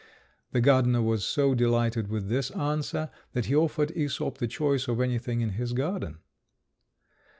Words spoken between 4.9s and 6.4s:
anything in his garden.